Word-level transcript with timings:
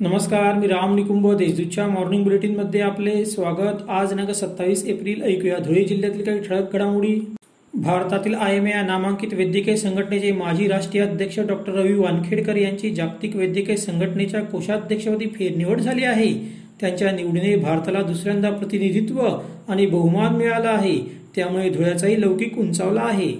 नमस्कार 0.00 0.54
मी 0.54 0.66
राम 0.66 0.94
निकुंभ 0.94 1.32
देशदूतच्या 1.34 1.86
मॉर्निंग 1.88 2.22
बुलेटिनमध्ये 2.24 2.80
आपले 2.80 3.24
स्वागत. 3.24 3.90
आज 3.90 4.08
दिनांक 4.08 4.30
सत्तावीस 4.30 4.84
एप्रिल 4.84 5.22
ऐकूया 5.22 5.58
धुळे 5.58 5.84
जिल्ह्यातील 5.84 6.24
काही 6.24 6.40
ठळक 6.40 6.72
घडामोडी. 6.72 7.20
भारतातील 7.74 8.34
आयएमए 8.34 8.70
या 8.70 8.82
नामांकित 8.82 9.34
वैद्यकीय 9.34 9.76
संघटनेचे 9.76 10.32
माजी 10.32 10.68
राष्ट्रीय 10.68 11.04
अध्यक्ष 11.04 11.40
डॉक्टर 11.40 11.72
रवी 11.72 11.94
वानखेडकर 11.94 12.56
यांची 12.56 12.90
जागतिक 12.90 13.36
वैद्यकीय 13.36 13.76
संघटनेच्या 13.76 14.40
कोषाध्यक्षपदी 14.40 15.26
फेरनिवड 15.26 15.80
झाली 15.80 16.04
आहे. 16.04 16.32
त्यांच्या 16.80 17.12
निवडीने 17.12 17.56
भारताला 17.56 18.02
दुसऱ्यांदा 18.02 18.50
प्रतिनिधित्व 18.50 19.28
आणि 19.68 19.86
बहुमान 19.86 20.36
मिळाला 20.36 20.70
आहे. 20.70 20.98
त्यामुळे 21.36 21.70
धुळ्याचाही 21.70 22.20
लौकिक 22.20 22.58
उंचावला 22.58 23.00
आहे. 23.00 23.32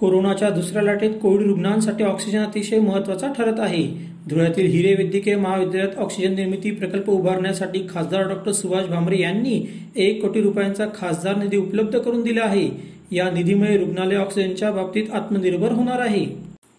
कोरोनाच्या 0.00 0.48
दुसऱ्या 0.50 0.82
लाटेत 0.82 1.10
कोविड 1.22 1.46
रुग्णांसाठी 1.46 2.04
ऑक्सिजन 2.04 2.38
अतिशय 2.38 2.78
महत्त्वाचा 2.80 3.32
ठरत 3.32 3.58
आहे. 3.58 3.82
धुळ्यातील 4.28 4.66
हिरे 4.66 4.94
वैद्यकीय 4.94 5.36
महाविद्यालयात 5.36 5.98
ऑक्सिजन 5.98 6.34
निर्मिती 6.34 6.70
प्रकल्प 6.70 7.10
उभारण्यासाठी 7.10 7.80
खासदार 7.90 8.28
डॉक्टर 8.28 8.52
सुभाष 8.52 8.86
भामरे 8.86 9.20
यांनी 9.20 9.60
एक 9.96 10.22
कोटी 10.22 10.40
रुपयांचा 10.40 10.86
खासदार 10.94 11.36
निधी 11.36 11.56
उपलब्ध 11.56 11.98
करून 11.98 12.22
दिला 12.22 12.44
आहे. 12.44 12.68
या 13.12 13.30
निधीमुळे 13.30 13.76
रुग्णालय 13.76 14.16
ऑक्सिजनच्या 14.16 14.70
बाबतीत 14.70 15.10
आत्मनिर्भर 15.12 15.72
होणार 15.72 16.00
आहे. 16.00 16.24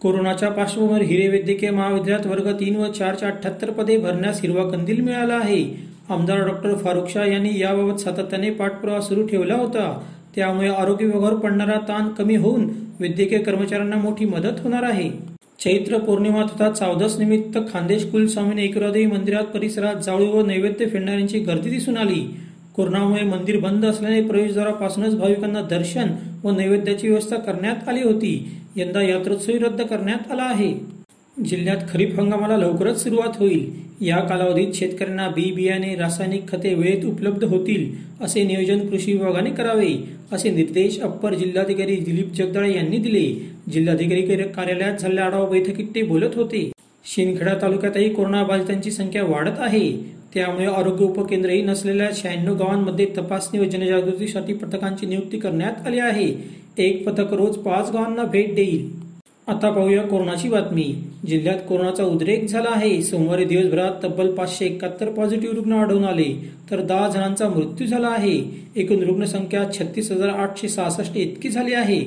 कोरोनाच्या 0.00 0.50
पार्श्वभूमीवर 0.50 1.02
हिरे 1.02 1.28
वैद्यकीय 1.28 1.70
महाविद्यालयात 1.70 2.26
वर्ग 2.26 2.60
तीन 2.60 2.76
व 2.76 2.90
चारच्या 2.92 3.28
अठ्याहत्तर 3.28 3.70
पदे 3.70 3.98
भरण्यास 3.98 4.40
हिरवा 4.42 4.70
कंदील 4.70 5.00
मिळाला 5.00 5.34
आहे. 5.34 5.64
आमदार 6.08 6.46
डॉक्टर 6.46 6.74
फारुख 6.74 7.08
शाह 7.08 7.26
यांनी 7.26 7.50
याबाबत 7.60 8.00
सातत्याने 8.00 8.50
पाठपुरावा 8.50 9.00
सुरू 9.00 9.26
ठेवला 9.26 9.54
होता. 9.54 10.02
त्यामुळे 10.36 10.68
आरोग्य 10.68 11.06
विभागावर 11.06 11.34
पडणारा 11.34 11.78
ताण 11.88 12.08
कमी 12.08 12.36
होऊन 12.36 12.70
वैद्यकीय 13.00 13.38
कर्मचाऱ्यांना 13.38 13.96
मोठी 13.96 14.24
मदत 14.24 14.60
होणार 14.60 14.82
आहे. 14.82 15.10
चैत्र 15.60 15.98
पौर्णिमा 15.98 16.42
तथा 16.42 16.70
चावदस 16.70 17.18
निमित्त 17.18 17.58
खानदेश 17.72 18.10
कुलस्वामी 18.10 18.64
एकरादेवी 18.64 19.06
मंदिरात 19.06 19.44
परिसरात 19.44 19.94
जाळू 19.94 20.26
व 20.26 20.46
नैवेद्य 20.46 20.86
फेडणाऱ्यांची 20.86 21.38
गर्दी 21.38 21.70
दिसून 21.70 21.96
आली. 21.96 22.36
कोरोनामुळे 22.76 23.22
मंदिर 23.22 23.58
बंद 23.60 23.84
असल्याने 23.84 24.22
प्रवेशद्वारापासूनच 24.22 25.16
भाविकांना 25.16 25.62
दर्शन 25.62 26.06
व 26.44 26.50
नैवेद्याची 26.50 27.08
व्यवस्था 27.08 27.36
करण्यात 27.36 27.88
आली 27.88 28.02
होती. 28.02 28.56
यंदा 28.76 29.02
यात्रोत्सवी 29.02 29.58
रद्द 29.58 29.82
करण्यात 29.82 30.32
आला 30.32 30.42
आहे. 30.42 31.01
जिल्ह्यात 31.44 31.76
खरीप 31.90 32.20
हंगामाला 32.20 32.56
लवकरच 32.56 33.02
सुरुवात 33.02 33.36
होईल. 33.36 33.70
या 34.00 34.16
कालावधीत 34.16 34.72
शेतकऱ्यांना 34.74 35.28
बी 35.28 35.52
बियाणे 35.52 35.94
रासायनिक 35.96 36.48
खते 36.48 36.74
वेळेत 36.74 37.04
उपलब्ध 37.04 37.44
होतील 37.44 37.90
असे 38.20 38.44
नियोजन 38.44 38.86
कृषी 38.88 39.12
विभागाने 39.12 39.50
करावे 39.50 39.92
असे 40.32 40.50
निर्देश 40.50 41.00
अप्पर 41.00 41.34
जिल्हाधिकारी 41.34 41.96
दिलीप 41.96 42.32
जगदाळे 42.34 42.74
यांनी 42.74 42.96
दिले. 42.96 43.52
जिल्हाधिकारी 43.72 44.22
कार्यालयात 44.22 44.98
झालेल्या 44.98 45.24
आढावा 45.24 45.48
बैठकीत 45.48 45.86
ते 45.94 46.02
बोलत 46.02 46.34
होते. 46.34 46.72
शिंदखेडा 47.04 47.54
तालुक्यातही 47.62 48.08
कोरोनाबाधितांची 48.08 48.90
संख्या 48.90 49.24
वाढत 49.24 49.58
आहे. 49.58 49.92
त्यामुळे 50.34 50.66
आरोग्य 50.66 51.04
उपकेंद्रही 51.04 51.62
नसलेल्या 51.62 52.08
शहाण्णव 52.14 52.54
गावांमध्ये 52.54 53.06
तपासणी 53.16 53.60
व 53.60 53.64
जनजागृतीसाठी 53.64 54.52
पथकांची 54.52 55.06
नियुक्ती 55.06 55.38
करण्यात 55.38 55.86
आली 55.86 55.98
आहे. 55.98 56.34
एक 56.78 57.08
पथक 57.08 57.34
रोज 57.34 57.56
पाच 57.56 57.90
गावांना 57.90 58.22
भेट 58.22 58.54
देईल. 58.54 59.01
आता 59.46 59.70
पाहूया 59.70 60.02
कोरोनाची 60.02 60.48
बातमी. 60.48 61.04
जिल्ह्यात 61.26 61.58
कोरोनाचा 61.68 62.04
उद्रेक 62.04 62.46
झाला 62.46 62.70
आहे. 62.70 63.02
सोमवारी 63.02 63.44
दिवसभरात 63.44 64.04
तब्बल 64.04 64.34
पाचशे 64.34 64.66
एकाहत्तर 64.66 65.08
पॉझिटिव्ह 65.08 65.54
रुग्ण 65.54 65.72
आढळून 65.72 66.04
आले. 66.04 66.52
तर 66.70 66.80
दहा 66.80 67.08
जणांचा 67.08 67.48
मृत्यू 67.48 67.86
झाला 67.86 68.08
आहे. 68.08 68.66
एकूण 68.76 68.98
रुग्णसंख्या 68.98 69.72
छत्तीस 69.72 70.12
हजार 70.12 70.28
आठशे 70.28 70.68
सहासष्ट 70.68 71.16
इतकी 71.16 71.48
झाली 71.48 71.74
आहे. 71.74 72.00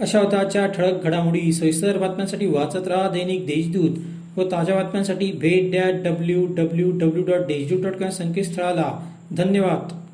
अशा 0.00 0.20
होताच्या 0.20 0.66
ठळक 0.66 1.04
घडामोडी 1.04 1.52
सविस्तर 1.52 1.98
बातम्यांसाठी 1.98 2.46
वाचत 2.46 2.88
राहा 2.88 3.08
दैनिक 3.08 3.46
देशदूत 3.46 3.90
व 4.36 4.44
ताज्या 4.44 4.74
बातम्यांसाठी 4.74 5.32
भेट 5.32 5.72
that 5.72 5.94
W 6.04 6.46
W 6.46 6.90
W 6.90 7.24
dot 7.24 7.46
Deshdoot 7.46 7.82
dot 7.82 7.92
com 7.92 8.08
संकेतस्थळाला. 8.08 9.14
धन्यवाद. 9.36 10.09